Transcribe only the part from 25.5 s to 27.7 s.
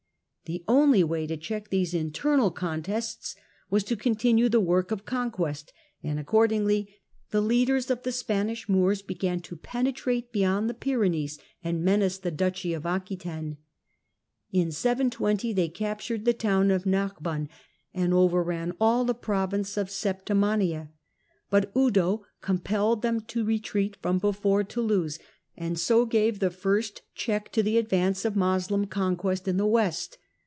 and so gave the first check p